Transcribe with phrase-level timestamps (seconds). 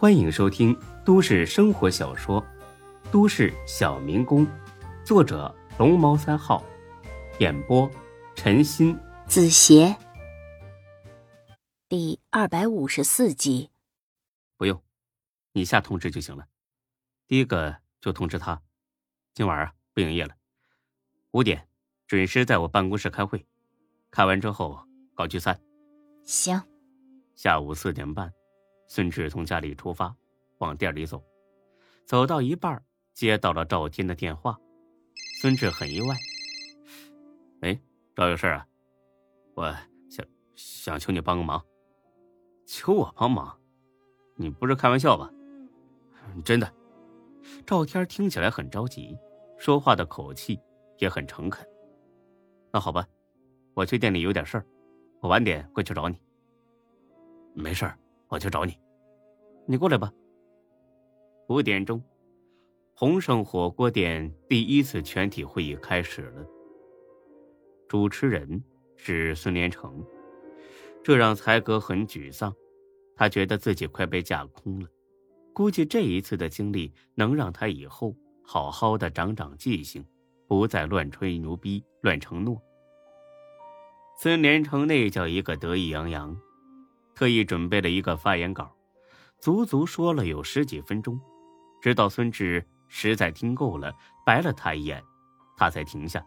[0.00, 0.74] 欢迎收听
[1.04, 2.42] 都市生活小说
[3.10, 4.46] 《都市小民工》，
[5.04, 6.64] 作者龙猫三号，
[7.38, 7.86] 演播
[8.34, 9.94] 陈鑫、子邪，
[11.86, 13.68] 第二百五十四集。
[14.56, 14.82] 不用，
[15.52, 16.46] 你下通知就行了。
[17.28, 18.62] 第一个就通知他，
[19.34, 20.34] 今晚啊不营业了，
[21.32, 21.68] 五点
[22.06, 23.46] 准时在我办公室开会，
[24.10, 24.80] 开完之后
[25.14, 25.60] 搞聚餐。
[26.24, 26.58] 行。
[27.36, 28.32] 下午四点半。
[28.90, 30.12] 孙志从家里出发，
[30.58, 31.22] 往店里走，
[32.04, 34.58] 走到一半，接到了赵天的电话。
[35.40, 36.16] 孙志很意外
[37.62, 37.80] ：“哎，
[38.16, 38.66] 赵有事啊？
[39.54, 39.72] 我
[40.08, 40.26] 想
[40.56, 41.64] 想求你帮个忙。
[42.66, 43.56] 求我帮忙？
[44.34, 45.30] 你不是开玩笑吧？
[46.44, 46.68] 真的。”
[47.64, 49.16] 赵天听起来很着急，
[49.56, 50.58] 说话的口气
[50.98, 51.64] 也很诚恳。
[52.72, 53.06] 那好吧，
[53.72, 54.66] 我去店里有点事儿，
[55.20, 56.20] 我晚点过去找你。
[57.54, 57.96] 没事儿。
[58.30, 58.78] 我去找你，
[59.66, 60.10] 你过来吧。
[61.48, 62.00] 五点钟，
[62.94, 66.46] 鸿盛火锅店第一次全体会议开始了。
[67.88, 68.62] 主持人
[68.94, 70.06] 是孙连成，
[71.02, 72.54] 这让才哥很沮丧，
[73.16, 74.88] 他觉得自己快被架空了。
[75.52, 80.06] 估计这一次的经历能让他以后好好的长长记性，
[80.46, 82.62] 不再乱吹牛逼、乱承诺。
[84.20, 86.40] 孙连成那叫一个得意洋洋。
[87.20, 88.74] 特意准备了一个发言稿，
[89.38, 91.20] 足足说了有十几分钟，
[91.82, 95.04] 直到孙志实在听够了，白了他一眼，
[95.54, 96.24] 他才停下。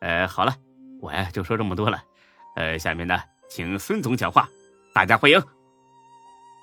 [0.00, 0.54] 呃，好了，
[1.00, 1.98] 我呀就说这么多了。
[2.56, 4.46] 呃，下面呢，请孙总讲话，
[4.92, 5.42] 大家欢迎。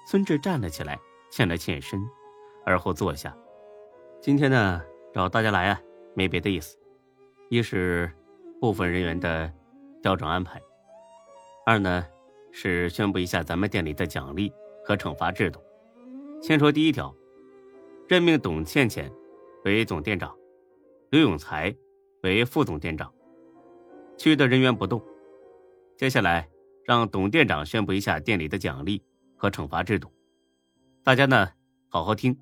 [0.05, 0.99] 孙志站了起来，
[1.31, 2.07] 欠了欠身，
[2.63, 3.35] 而后坐下。
[4.21, 4.79] 今天呢，
[5.11, 5.81] 找大家来啊，
[6.13, 6.77] 没别的意思，
[7.49, 8.13] 一是
[8.61, 9.51] 部分人员的
[10.03, 10.61] 调整安排，
[11.65, 12.05] 二呢。
[12.55, 14.53] 是宣布一下咱们店里的奖励
[14.85, 15.59] 和惩罚制度。
[16.39, 17.13] 先说第一条，
[18.07, 19.11] 任命董倩倩
[19.65, 20.33] 为总店长，
[21.09, 21.75] 刘永才
[22.21, 23.11] 为副总店长，
[24.17, 25.03] 其余的人员不动。
[25.97, 26.47] 接下来
[26.85, 29.01] 让董店长宣布一下店里的奖励
[29.35, 30.11] 和惩罚制度。
[31.03, 31.49] 大家呢
[31.89, 32.37] 好好听，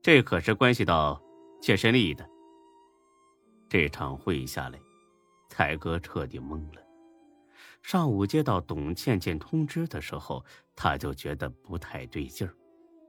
[0.00, 1.22] 这可是关系到
[1.60, 2.26] 切身利益的。
[3.68, 4.78] 这场会议下来，
[5.48, 6.83] 才哥彻底懵了。
[7.84, 10.42] 上午接到董倩倩通知的时候，
[10.74, 12.56] 他就觉得不太对劲儿，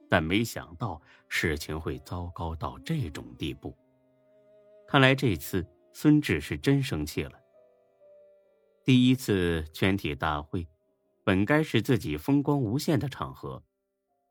[0.09, 3.73] 但没想到事情会糟糕到这种地步。
[4.85, 7.39] 看来这次孙志是真生气了。
[8.83, 10.67] 第一次全体大会，
[11.23, 13.63] 本该是自己风光无限的场合，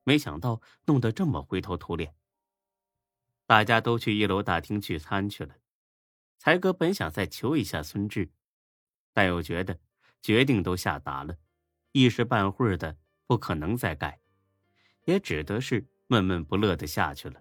[0.05, 2.15] 没想到弄得这么灰头土脸。
[3.47, 5.55] 大家都去一楼大厅聚餐去了，
[6.37, 8.29] 才哥本想再求一下孙志，
[9.15, 9.79] 但又觉得。
[10.25, 11.37] 决定都下达了，
[11.93, 12.97] 一时半会儿的
[13.27, 14.19] 不可能再改，
[15.05, 17.39] 也只得是闷闷不乐的下去了。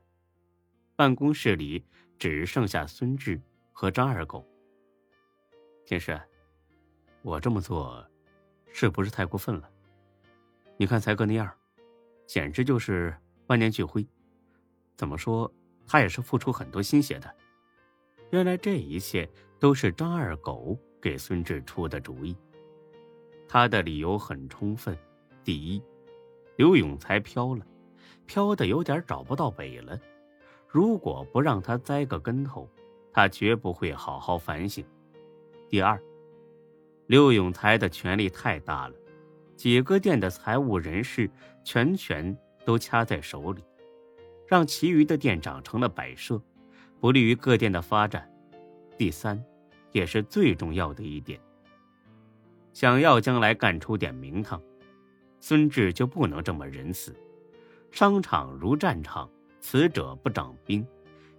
[0.93, 1.85] 办公室里
[2.19, 3.41] 只剩下孙志
[3.71, 4.45] 和张二狗。
[5.85, 6.19] 天师，
[7.21, 8.05] 我这么做，
[8.73, 9.69] 是不是太过分了？
[10.75, 11.49] 你看才哥那样，
[12.27, 13.17] 简直就是
[13.47, 14.05] 万念俱灰。
[14.97, 15.49] 怎么说，
[15.87, 17.33] 他也是付出很多心血的。
[18.31, 22.35] 原来这一切都是张二狗给孙志出的主意。
[23.53, 24.97] 他的理由很充分，
[25.43, 25.79] 第一，
[26.55, 27.63] 刘永才飘了，
[28.25, 29.95] 飘的有点找不到北了。
[30.67, 32.67] 如果不让他栽个跟头，
[33.11, 34.83] 他绝不会好好反省。
[35.69, 36.01] 第二，
[37.05, 38.95] 刘永才的权力太大了，
[39.55, 41.29] 几个店的财务人事
[41.63, 42.35] 全权
[42.65, 43.63] 都掐在手里，
[44.47, 46.41] 让其余的店长成了摆设，
[46.99, 48.27] 不利于各店的发展。
[48.97, 49.39] 第三，
[49.91, 51.39] 也是最重要的一点。
[52.73, 54.61] 想要将来干出点名堂，
[55.39, 57.15] 孙志就不能这么仁慈。
[57.91, 59.29] 商场如战场，
[59.59, 60.85] 此者不长兵，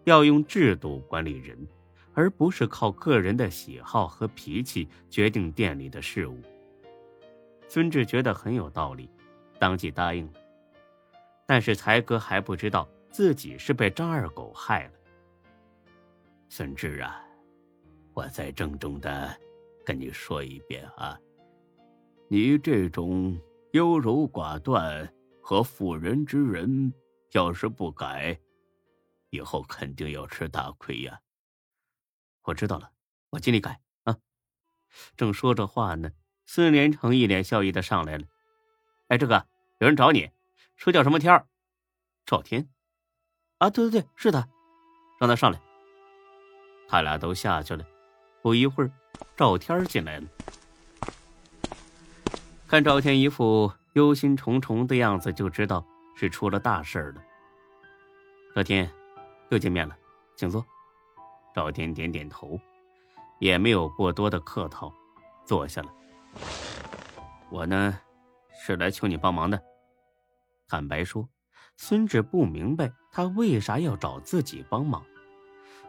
[0.05, 1.59] 要用制度管理人，
[2.15, 6.41] 而不是靠个人的喜好和脾气决定店里的事务。
[7.67, 9.11] 孙志觉得很有道理，
[9.59, 10.33] 当即答应了。
[11.45, 14.93] 但是才哥还不知道自己是被张二狗害了。
[16.49, 17.21] 孙志啊，
[18.13, 19.37] 我再郑重的
[19.85, 21.19] 跟你说一遍啊。
[22.29, 23.39] 你这种
[23.73, 26.93] 优柔寡断和妇人之仁，
[27.33, 28.41] 要是不改，
[29.31, 31.21] 以后肯定要吃大亏呀。
[32.45, 32.91] 我知道了，
[33.31, 34.17] 我尽力改啊。
[35.17, 36.11] 正说着话呢，
[36.47, 38.27] 孙连成一脸笑意的上来了。
[39.09, 39.47] 哎，这个
[39.79, 40.31] 有人找你，
[40.77, 41.47] 说叫什么天儿？
[42.25, 42.69] 赵天。
[43.59, 44.49] 啊，对对对，是他，
[45.21, 45.61] 让他上来。
[46.89, 47.87] 他俩都下去了。
[48.43, 48.91] 不一会儿，
[49.37, 50.27] 赵天进来了。
[52.67, 55.85] 看赵天一副忧心忡忡的样子，就知道
[56.17, 57.23] 是出了大事了。
[58.55, 58.91] 赵天，
[59.51, 59.97] 又见面了，
[60.37, 60.65] 请坐。
[61.55, 62.59] 赵天点点头，
[63.39, 64.93] 也没有过多的客套，
[65.45, 65.93] 坐下了。
[67.51, 67.99] 我呢，
[68.65, 69.63] 是来求你帮忙的。
[70.69, 71.29] 坦白说，
[71.77, 75.05] 孙志不明白他为啥要找自己帮忙，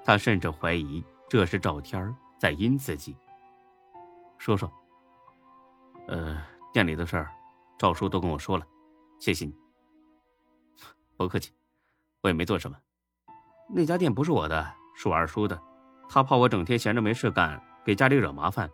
[0.03, 3.17] 他甚至怀疑这是赵天在阴自己。
[4.37, 4.71] 说说。
[6.07, 6.39] 呃，
[6.71, 7.31] 店里的事儿，
[7.75, 8.67] 赵叔都跟我说了，
[9.19, 9.57] 谢谢你。
[11.17, 11.51] 不客气，
[12.21, 12.77] 我也没做什么。
[13.67, 15.59] 那家店不是我的，是我二叔的，
[16.07, 18.69] 他怕我整天闲着没事干，给家里惹麻烦，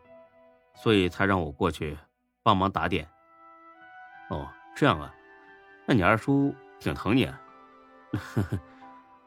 [0.75, 1.97] 所以才让我过去
[2.43, 3.09] 帮忙打点。
[4.31, 5.15] 哦，这样啊，
[5.87, 7.41] 那你二叔挺疼你啊。
[8.11, 8.59] 呵呵，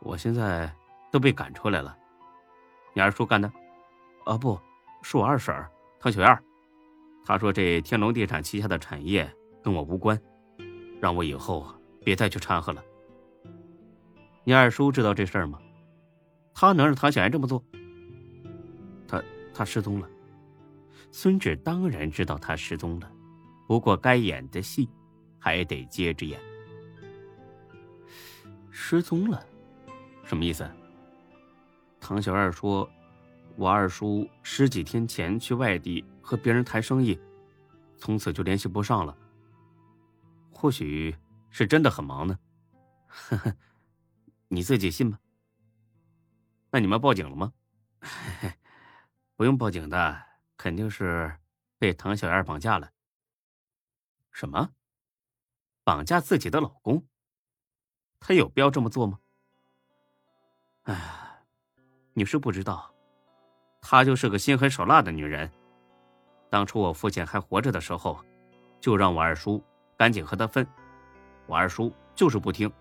[0.01, 0.71] 我现在
[1.11, 1.97] 都被赶出来了。
[2.93, 3.51] 你二叔干的？
[4.25, 4.59] 啊，不
[5.03, 5.55] 是我二婶
[6.01, 6.43] 唐小燕。
[7.25, 9.31] 她说：“这天龙地产旗下的产业
[9.63, 10.21] 跟我无关，
[11.01, 11.67] 让我以后
[12.05, 12.83] 别再去掺和了。”
[14.45, 15.59] 你二叔知道这事儿吗？
[16.55, 17.65] 他能让唐小燕这么做？
[19.09, 19.23] 他
[19.55, 20.09] 他失踪了。
[21.11, 23.11] 孙志当然知道他失踪了，
[23.67, 24.89] 不过该演的戏
[25.39, 26.39] 还得接着演。
[28.71, 29.45] 失踪了，
[30.25, 30.69] 什么意思？
[32.01, 32.89] 唐小二说。
[33.57, 37.19] 我二叔十几天前去外地和别人谈生意，
[37.97, 39.17] 从此就联系不上了。
[40.53, 41.17] 或许
[41.51, 42.39] 是真的很忙呢，
[43.07, 43.57] 呵呵，
[44.49, 45.19] 你自己信吗？
[46.71, 47.53] 那你们报警了吗？
[49.37, 50.23] 不用报警的，
[50.57, 51.39] 肯定是
[51.79, 52.91] 被唐小燕绑架了。
[54.33, 54.71] 什么？
[55.85, 57.07] 绑架自己的老公？
[58.19, 59.21] 她有必要这么做吗？
[60.85, 61.45] 哎，
[62.15, 62.94] 你是不知道。
[63.87, 65.49] 她就是个心狠手辣的女人。
[66.49, 68.19] 当初我父亲还活着的时候，
[68.81, 69.63] 就让我二叔
[69.95, 70.67] 赶紧和她分，
[71.47, 72.73] 我二叔就是不听。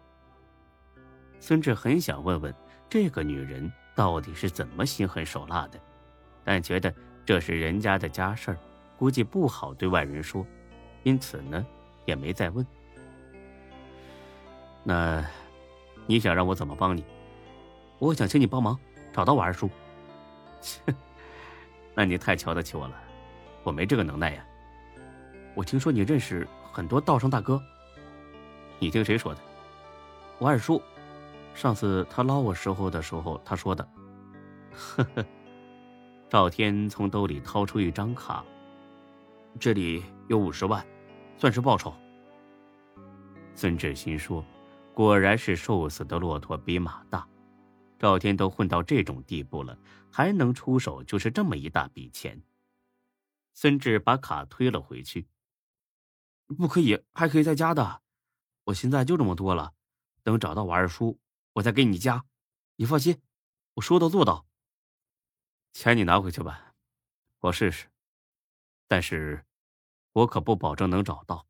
[1.41, 2.55] 孙志很想问问
[2.89, 5.79] 这个女人到底是怎么心狠手辣的，
[6.41, 6.91] 但觉得
[7.25, 8.57] 这是人家的家事儿，
[8.97, 10.47] 估计不好对外人说，
[11.03, 11.65] 因此呢，
[12.05, 12.65] 也没再问。
[14.83, 15.21] 那，
[16.05, 17.03] 你想让我怎么帮你？
[17.99, 18.79] 我想请你帮忙
[19.11, 19.69] 找到我二叔。
[20.63, 20.81] 切，
[21.93, 22.95] 那你太瞧得起我了，
[23.63, 24.43] 我没这个能耐呀。
[25.53, 27.61] 我听说你认识很多道上大哥，
[28.79, 29.41] 你听谁说的？
[30.39, 30.81] 我二叔，
[31.53, 33.87] 上次他捞我时候的时候他说的。
[34.75, 35.25] 呵呵，
[36.27, 38.43] 赵天从兜里掏出一张卡，
[39.59, 40.83] 这里有五十万，
[41.37, 41.93] 算是报酬。
[43.53, 44.43] 孙志新说
[44.95, 47.23] ：“果然是瘦死的骆驼比马大。”
[48.03, 49.79] 赵天都混到这种地步了，
[50.11, 52.37] 还能出手就是这么一大笔钱。
[53.53, 55.25] 孙志把卡推了回去。
[56.57, 58.01] 不可以，还可以再加的。
[58.65, 59.71] 我现在就这么多了，
[60.21, 61.17] 等找到我二叔，
[61.53, 62.25] 我再给你加。
[62.75, 63.21] 你放心，
[63.75, 64.45] 我说到做到。
[65.71, 66.73] 钱你拿回去吧，
[67.39, 67.87] 我试试。
[68.89, 69.45] 但是，
[70.11, 71.47] 我可不保证能找到。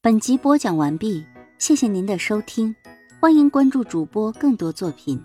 [0.00, 1.26] 本集播讲完毕，
[1.58, 2.72] 谢谢您的收听，
[3.20, 5.20] 欢迎关注主播更多作品。